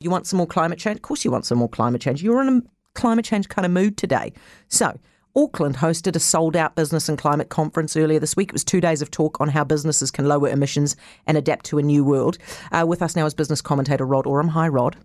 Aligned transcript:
You 0.00 0.10
want 0.10 0.28
some 0.28 0.36
more 0.36 0.46
climate 0.46 0.78
change? 0.78 0.96
Of 0.96 1.02
course, 1.02 1.24
you 1.24 1.32
want 1.32 1.44
some 1.44 1.58
more 1.58 1.68
climate 1.68 2.00
change. 2.00 2.22
You're 2.22 2.40
in 2.40 2.48
a 2.48 2.62
climate 2.94 3.24
change 3.24 3.48
kind 3.48 3.66
of 3.66 3.72
mood 3.72 3.96
today. 3.96 4.32
So, 4.68 4.96
Auckland 5.34 5.78
hosted 5.78 6.14
a 6.14 6.20
sold 6.20 6.54
out 6.54 6.76
business 6.76 7.08
and 7.08 7.18
climate 7.18 7.48
conference 7.48 7.96
earlier 7.96 8.20
this 8.20 8.36
week. 8.36 8.50
It 8.50 8.52
was 8.52 8.62
two 8.62 8.80
days 8.80 9.02
of 9.02 9.10
talk 9.10 9.40
on 9.40 9.48
how 9.48 9.64
businesses 9.64 10.12
can 10.12 10.28
lower 10.28 10.50
emissions 10.50 10.94
and 11.26 11.36
adapt 11.36 11.66
to 11.66 11.78
a 11.78 11.82
new 11.82 12.04
world. 12.04 12.38
Uh, 12.70 12.84
with 12.86 13.02
us 13.02 13.16
now 13.16 13.26
is 13.26 13.34
business 13.34 13.60
commentator 13.60 14.06
Rod 14.06 14.24
Oram. 14.24 14.46
Hi, 14.48 14.68
Rod. 14.68 14.96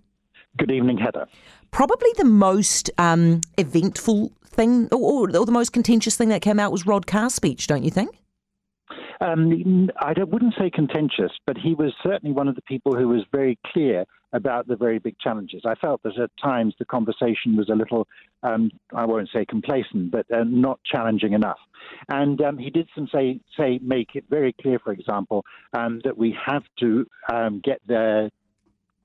Good 0.60 0.70
evening, 0.70 1.00
Heather. 1.00 1.26
Probably 1.72 2.10
the 2.18 2.26
most 2.26 2.92
um, 3.00 3.42
eventful 3.58 4.32
thing 4.46 4.90
or, 4.92 5.28
or, 5.28 5.28
the 5.28 5.52
most 5.52 5.74
contentious 5.74 6.16
thing 6.16 6.30
that 6.30 6.44
came 6.44 6.60
out 6.60 6.72
was 6.72 6.86
Rod 6.86 7.08
Carr's 7.08 7.34
speech, 7.34 7.66
don't 7.66 7.84
you 7.84 7.90
think? 7.90 8.16
Um, 9.22 9.90
I 9.98 10.14
wouldn't 10.24 10.54
say 10.60 10.70
contentious, 10.70 11.32
but 11.48 11.58
he 11.58 11.74
was 11.74 11.94
certainly 12.04 12.36
one 12.36 12.48
of 12.48 12.54
the 12.54 12.62
people 12.62 12.96
who 12.96 13.08
was 13.08 13.22
very 13.32 13.58
clear 13.66 14.06
about 14.34 14.68
the 14.68 14.76
very 14.76 15.00
big 15.00 15.18
challenges. 15.20 15.62
I 15.66 15.76
felt 15.76 16.04
that 16.04 16.18
at 16.18 16.32
times 16.42 16.74
the 16.80 16.86
conversation 16.86 17.56
was 17.56 17.70
a 17.70 17.76
little, 17.76 18.08
um, 18.42 18.72
I 18.94 19.06
won't 19.06 19.30
say 19.32 19.46
complacent, 19.46 20.12
but 20.12 20.26
uh, 20.32 20.44
not 20.44 20.80
challenging 20.84 21.34
enough. 21.34 21.60
And 22.10 22.42
um, 22.42 22.58
he 22.58 22.70
did 22.70 22.90
some 22.96 23.08
say, 23.14 23.40
say 23.58 23.80
make 23.82 24.16
it 24.16 24.26
very 24.30 24.54
clear, 24.54 24.80
for 24.80 24.92
example, 24.92 25.46
um, 25.74 26.02
that 26.04 26.18
we 26.18 26.36
have 26.46 26.64
to 26.80 27.06
um, 27.32 27.62
get 27.64 27.80
the 27.88 28.32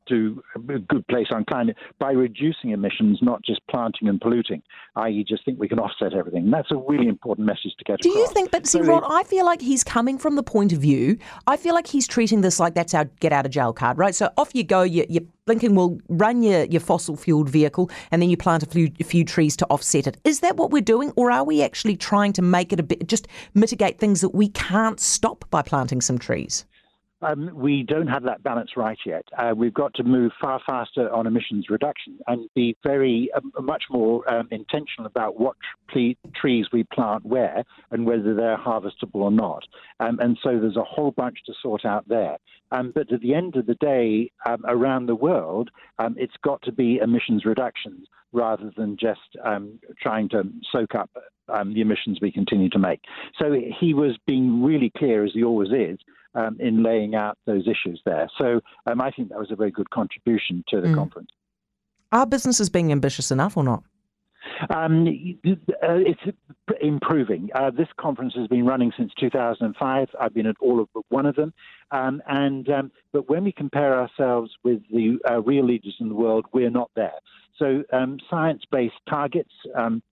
to 0.08 0.42
a 0.56 0.78
good 0.78 1.06
place 1.08 1.28
on 1.30 1.44
climate 1.44 1.76
by 1.98 2.12
reducing 2.12 2.70
emissions, 2.70 3.18
not 3.22 3.42
just 3.44 3.60
planting 3.68 4.08
and 4.08 4.20
polluting, 4.20 4.62
i.e., 4.96 5.24
just 5.28 5.44
think 5.44 5.58
we 5.58 5.68
can 5.68 5.78
offset 5.78 6.14
everything. 6.14 6.44
And 6.44 6.52
that's 6.52 6.70
a 6.70 6.76
really 6.76 7.08
important 7.08 7.46
message 7.46 7.72
to 7.78 7.84
get 7.84 7.94
across. 7.94 8.02
Do 8.02 8.10
across. 8.10 8.28
you 8.28 8.34
think, 8.34 8.50
but 8.50 8.66
see, 8.66 8.78
so 8.78 8.84
Rod, 8.84 9.04
I 9.08 9.22
feel 9.24 9.44
like 9.44 9.60
he's 9.60 9.84
coming 9.84 10.18
from 10.18 10.36
the 10.36 10.42
point 10.42 10.72
of 10.72 10.80
view, 10.80 11.18
I 11.46 11.56
feel 11.56 11.74
like 11.74 11.86
he's 11.86 12.06
treating 12.06 12.40
this 12.40 12.58
like 12.58 12.74
that's 12.74 12.94
our 12.94 13.04
get 13.20 13.32
out 13.32 13.46
of 13.46 13.52
jail 13.52 13.72
card, 13.72 13.98
right? 13.98 14.14
So 14.14 14.30
off 14.36 14.54
you 14.54 14.64
go, 14.64 14.82
you, 14.82 15.04
you're 15.08 15.24
blinking, 15.46 15.74
will 15.74 15.98
run 16.08 16.42
your, 16.42 16.64
your 16.64 16.80
fossil 16.80 17.16
fueled 17.16 17.48
vehicle 17.48 17.90
and 18.10 18.20
then 18.20 18.30
you 18.30 18.36
plant 18.36 18.62
a 18.62 18.66
few, 18.66 18.90
a 19.00 19.04
few 19.04 19.24
trees 19.24 19.56
to 19.56 19.66
offset 19.66 20.06
it. 20.06 20.18
Is 20.24 20.40
that 20.40 20.56
what 20.56 20.70
we're 20.70 20.82
doing, 20.82 21.12
or 21.16 21.30
are 21.30 21.44
we 21.44 21.62
actually 21.62 21.96
trying 21.96 22.32
to 22.34 22.42
make 22.42 22.72
it 22.72 22.80
a 22.80 22.82
bit, 22.82 23.06
just 23.08 23.28
mitigate 23.54 23.98
things 23.98 24.20
that 24.20 24.30
we 24.30 24.48
can't 24.48 25.00
stop 25.00 25.44
by 25.50 25.62
planting 25.62 26.00
some 26.00 26.18
trees? 26.18 26.64
Um, 27.20 27.50
we 27.52 27.82
don't 27.82 28.06
have 28.06 28.22
that 28.24 28.42
balance 28.44 28.76
right 28.76 28.98
yet. 29.04 29.24
Uh, 29.36 29.52
we've 29.56 29.74
got 29.74 29.92
to 29.94 30.04
move 30.04 30.30
far 30.40 30.60
faster 30.64 31.12
on 31.12 31.26
emissions 31.26 31.66
reduction 31.68 32.18
and 32.28 32.48
be 32.54 32.76
very 32.84 33.28
um, 33.34 33.52
much 33.60 33.84
more 33.90 34.28
um, 34.32 34.46
intentional 34.52 35.06
about 35.06 35.40
what 35.40 35.56
trees 35.92 36.66
we 36.72 36.84
plant 36.84 37.24
where 37.26 37.64
and 37.90 38.06
whether 38.06 38.34
they're 38.34 38.56
harvestable 38.56 39.16
or 39.16 39.32
not. 39.32 39.64
Um, 39.98 40.20
and 40.20 40.38
so 40.42 40.60
there's 40.60 40.76
a 40.76 40.84
whole 40.84 41.10
bunch 41.10 41.38
to 41.46 41.54
sort 41.60 41.84
out 41.84 42.06
there. 42.08 42.36
Um, 42.70 42.92
but 42.94 43.12
at 43.12 43.20
the 43.20 43.34
end 43.34 43.56
of 43.56 43.66
the 43.66 43.74
day, 43.76 44.30
um, 44.46 44.62
around 44.66 45.06
the 45.06 45.14
world, 45.14 45.70
it's 46.16 46.36
got 46.44 46.62
to 46.62 46.72
be 46.72 46.98
emissions 46.98 47.44
reductions 47.44 48.06
rather 48.32 48.70
than 48.76 48.96
just 48.96 49.20
trying 50.00 50.28
to 50.28 50.42
soak 50.70 50.94
up 50.94 51.10
the 51.48 51.80
emissions 51.80 52.18
we 52.20 52.30
continue 52.30 52.68
to 52.68 52.78
make. 52.78 53.00
So 53.38 53.56
he 53.80 53.94
was 53.94 54.18
being 54.26 54.62
really 54.62 54.92
clear, 54.96 55.24
as 55.24 55.32
he 55.32 55.42
always 55.42 55.70
is 55.70 55.98
um, 56.38 56.56
in 56.60 56.82
laying 56.82 57.14
out 57.14 57.36
those 57.46 57.66
issues 57.66 58.00
there. 58.04 58.30
So 58.38 58.60
um, 58.86 59.00
I 59.00 59.10
think 59.10 59.30
that 59.30 59.38
was 59.38 59.50
a 59.50 59.56
very 59.56 59.70
good 59.70 59.90
contribution 59.90 60.64
to 60.68 60.80
the 60.80 60.88
mm. 60.88 60.94
conference. 60.94 61.30
Are 62.12 62.26
businesses 62.26 62.70
being 62.70 62.92
ambitious 62.92 63.30
enough 63.30 63.56
or 63.56 63.64
not? 63.64 63.82
Um, 64.70 65.06
uh, 65.46 65.52
it's 65.82 66.20
improving. 66.80 67.50
Uh, 67.54 67.70
this 67.70 67.88
conference 68.00 68.34
has 68.36 68.48
been 68.48 68.64
running 68.64 68.92
since 68.96 69.12
2005. 69.20 70.08
I've 70.20 70.34
been 70.34 70.46
at 70.46 70.56
all 70.60 70.80
of 70.80 70.88
one 71.10 71.26
of 71.26 71.36
them, 71.36 71.52
um, 71.90 72.22
and 72.26 72.68
um, 72.70 72.90
but 73.12 73.28
when 73.28 73.44
we 73.44 73.52
compare 73.52 73.98
ourselves 73.98 74.50
with 74.64 74.80
the 74.90 75.18
uh, 75.30 75.42
real 75.42 75.64
leaders 75.64 75.96
in 76.00 76.08
the 76.08 76.14
world, 76.14 76.46
we're 76.52 76.70
not 76.70 76.90
there. 76.96 77.18
So 77.58 77.82
um, 77.92 78.18
science-based 78.30 78.94
targets 79.08 79.52
um, 79.76 80.02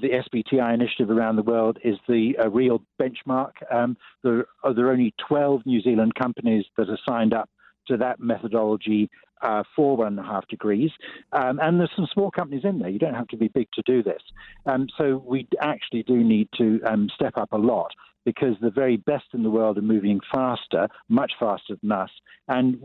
the 0.00 0.08
SBTI 0.08 0.74
initiative 0.74 1.10
around 1.10 1.36
the 1.36 1.42
world 1.42 1.78
is 1.84 1.96
the 2.08 2.36
uh, 2.42 2.48
real 2.50 2.82
benchmark. 3.00 3.52
Um, 3.70 3.96
there, 4.22 4.46
are, 4.62 4.74
there, 4.74 4.86
are, 4.86 4.92
only 4.92 5.14
12 5.28 5.62
New 5.66 5.80
Zealand 5.80 6.14
companies 6.14 6.64
that 6.76 6.88
are 6.88 6.98
signed 7.08 7.34
up 7.34 7.48
to 7.88 7.96
that 7.98 8.18
methodology 8.18 9.10
uh, 9.42 9.62
for 9.76 9.96
one 9.96 10.06
and 10.06 10.18
a 10.18 10.22
half 10.22 10.46
degrees. 10.48 10.90
Um, 11.32 11.58
and 11.60 11.78
there's 11.78 11.90
some 11.94 12.08
small 12.12 12.30
companies 12.30 12.64
in 12.64 12.78
there. 12.78 12.88
You 12.88 12.98
don't 12.98 13.14
have 13.14 13.28
to 13.28 13.36
be 13.36 13.48
big 13.48 13.68
to 13.74 13.82
do 13.84 14.02
this. 14.02 14.22
Um, 14.66 14.86
so 14.96 15.22
we 15.26 15.46
actually 15.60 16.02
do 16.02 16.24
need 16.24 16.48
to 16.56 16.80
um, 16.86 17.08
step 17.14 17.36
up 17.36 17.52
a 17.52 17.58
lot 17.58 17.90
because 18.24 18.56
the 18.60 18.70
very 18.70 18.96
best 18.96 19.26
in 19.34 19.42
the 19.42 19.50
world 19.50 19.76
are 19.76 19.82
moving 19.82 20.18
faster, 20.32 20.88
much 21.08 21.32
faster 21.38 21.76
than 21.82 21.92
us. 21.92 22.10
And 22.48 22.78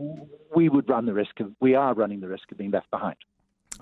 we 0.54 0.68
would 0.68 0.88
run 0.88 1.06
the 1.06 1.14
risk 1.14 1.40
of, 1.40 1.52
we 1.60 1.74
are 1.74 1.94
running 1.94 2.20
the 2.20 2.28
risk 2.28 2.52
of 2.52 2.58
being 2.58 2.70
left 2.70 2.90
behind. 2.90 3.16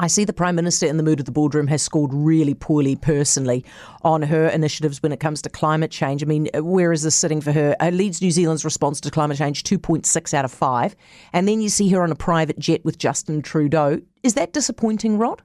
I 0.01 0.07
see 0.07 0.25
the 0.25 0.33
Prime 0.33 0.55
Minister 0.55 0.87
in 0.87 0.97
the 0.97 1.03
mood 1.03 1.19
of 1.19 1.27
the 1.27 1.33
boardroom 1.33 1.67
has 1.67 1.83
scored 1.83 2.15
really 2.15 2.55
poorly 2.55 2.95
personally 2.95 3.65
on 4.03 4.23
her 4.23 4.47
initiatives 4.49 5.03
when 5.03 5.11
it 5.11 5.19
comes 5.19 5.43
to 5.43 5.51
climate 5.51 5.91
change. 5.91 6.23
I 6.23 6.27
mean, 6.27 6.49
uh, 6.55 6.63
where 6.63 6.93
is 6.93 7.03
this 7.03 7.17
sitting 7.17 7.41
for 7.41 7.51
her? 7.51 7.75
Her 7.81 7.91
leads 7.91 8.23
New 8.23 8.31
Zealand's 8.31 8.65
response 8.65 9.01
to 9.01 9.11
climate 9.11 9.39
change 9.39 9.65
2.6 9.65 10.35
out 10.35 10.45
of 10.45 10.53
5. 10.53 10.95
And 11.33 11.49
then 11.49 11.61
you 11.61 11.69
see 11.69 11.89
her 11.91 12.03
on 12.05 12.13
a 12.13 12.17
private 12.17 12.61
jet 12.61 12.85
with 12.85 12.99
Justin 12.99 13.43
Trudeau. 13.43 14.01
Is 14.23 14.35
that 14.35 14.53
disappointing, 14.53 15.19
Rod? 15.19 15.43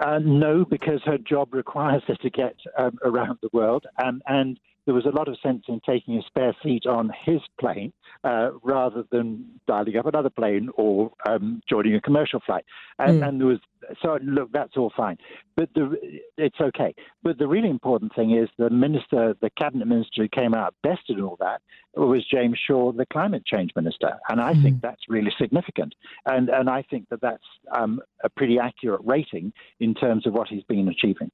Uh, 0.00 0.18
no, 0.22 0.64
because 0.64 1.00
her 1.04 1.18
job 1.18 1.52
requires 1.52 2.02
her 2.06 2.16
to 2.16 2.30
get 2.30 2.54
um, 2.78 2.96
around 3.04 3.38
the 3.42 3.48
world. 3.52 3.84
Um, 4.02 4.22
and 4.26 4.58
there 4.86 4.94
was 4.94 5.06
a 5.06 5.16
lot 5.16 5.28
of 5.28 5.36
sense 5.42 5.64
in 5.68 5.80
taking 5.86 6.16
a 6.16 6.22
spare 6.22 6.54
seat 6.62 6.86
on 6.86 7.10
his 7.24 7.40
plane 7.58 7.92
uh, 8.22 8.50
rather 8.62 9.04
than 9.10 9.44
dialing 9.66 9.96
up 9.96 10.06
another 10.06 10.30
plane 10.30 10.68
or 10.76 11.10
um, 11.28 11.62
joining 11.68 11.94
a 11.94 12.00
commercial 12.00 12.40
flight. 12.44 12.64
And, 12.98 13.22
mm. 13.22 13.28
and, 13.28 13.40
there 13.40 13.48
was 13.48 13.58
so 14.02 14.18
look, 14.22 14.50
that's 14.52 14.76
all 14.76 14.92
fine, 14.96 15.18
but 15.56 15.68
the, 15.74 15.94
it's 16.38 16.60
okay. 16.60 16.94
But 17.22 17.38
the 17.38 17.46
really 17.46 17.68
important 17.68 18.14
thing 18.14 18.36
is 18.36 18.48
the 18.56 18.70
minister, 18.70 19.34
the 19.40 19.50
cabinet 19.58 19.86
minister 19.86 20.22
who 20.22 20.28
came 20.28 20.54
out 20.54 20.74
best 20.82 21.02
in 21.08 21.20
all 21.20 21.36
that 21.40 21.60
was 21.96 22.26
James 22.26 22.58
Shaw, 22.66 22.92
the 22.92 23.06
climate 23.06 23.44
change 23.46 23.70
minister, 23.76 24.18
and 24.28 24.40
I 24.40 24.54
mm. 24.54 24.62
think 24.62 24.82
that's 24.82 25.02
really 25.08 25.32
significant. 25.38 25.94
And 26.26 26.48
and 26.48 26.68
I 26.68 26.82
think 26.82 27.08
that 27.10 27.20
that's 27.20 27.44
um, 27.76 28.00
a 28.22 28.28
pretty 28.28 28.58
accurate 28.58 29.00
rating 29.04 29.52
in 29.80 29.94
terms 29.94 30.26
of 30.26 30.32
what 30.32 30.48
he's 30.48 30.64
been 30.64 30.88
achieving. 30.88 31.30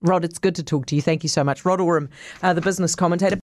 Rod, 0.00 0.24
it's 0.24 0.38
good 0.38 0.54
to 0.54 0.62
talk 0.62 0.86
to 0.86 0.94
you. 0.94 1.02
Thank 1.02 1.24
you 1.24 1.28
so 1.28 1.42
much. 1.42 1.64
Rod 1.64 1.80
Oram, 1.80 2.08
uh, 2.42 2.52
the 2.52 2.60
business 2.60 2.94
commentator. 2.94 3.34